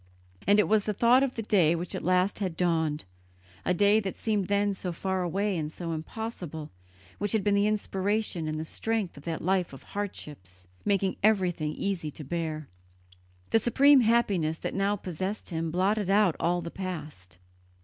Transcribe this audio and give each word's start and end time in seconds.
And 0.47 0.59
it 0.59 0.67
was 0.67 0.85
the 0.85 0.95
thought 0.95 1.21
of 1.21 1.35
the 1.35 1.43
day 1.43 1.75
which 1.75 1.93
at 1.93 2.03
last 2.03 2.39
had 2.39 2.57
dawned, 2.57 3.05
a 3.63 3.71
day 3.71 3.99
that 3.99 4.15
seemed 4.15 4.47
then 4.47 4.73
so 4.73 4.91
far 4.91 5.21
away 5.21 5.55
and 5.55 5.71
so 5.71 5.91
impossible, 5.91 6.71
which 7.19 7.33
had 7.33 7.43
been 7.43 7.53
the 7.53 7.67
inspiration 7.67 8.47
and 8.47 8.59
the 8.59 8.65
strength 8.65 9.15
of 9.15 9.25
that 9.25 9.43
life 9.43 9.73
of 9.73 9.83
hardships, 9.83 10.67
making 10.85 11.17
everything 11.21 11.73
easy 11.73 12.09
to 12.09 12.23
bear. 12.23 12.67
The 13.51 13.59
supreme 13.59 14.01
happiness 14.01 14.57
that 14.57 14.73
now 14.73 14.95
possessed 14.95 15.49
him 15.51 15.69
blotted 15.69 16.09
out 16.09 16.35
all 16.39 16.61
the 16.63 16.71
past. 16.71 17.37